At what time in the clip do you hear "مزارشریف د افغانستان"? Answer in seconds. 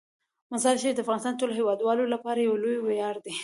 0.51-1.33